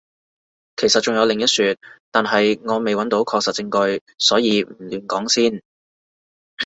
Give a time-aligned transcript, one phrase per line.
[0.77, 1.75] 其實仲有另一說，
[2.09, 5.61] 但係我未揾到確實證據，所以唔亂講先